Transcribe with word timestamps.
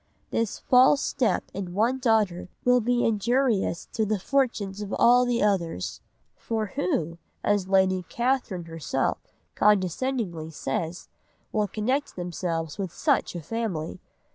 This 0.31 0.57
false 0.57 0.99
step 1.05 1.43
in 1.53 1.75
one 1.75 1.99
daughter 1.99 2.49
will 2.65 2.81
be 2.81 3.05
injurious 3.05 3.85
to 3.93 4.03
the 4.03 4.17
fortunes 4.17 4.81
of 4.81 4.91
all 4.97 5.25
the 5.27 5.43
others; 5.43 6.01
for 6.35 6.73
who, 6.75 7.19
as 7.43 7.67
Lady 7.69 8.03
Catherine 8.09 8.65
herself 8.65 9.19
condescendingly 9.53 10.49
says, 10.49 11.07
will 11.51 11.67
connect 11.67 12.15
themselves 12.15 12.79
with 12.79 12.91
such 12.91 13.35
a 13.35 13.43
family? 13.43 13.99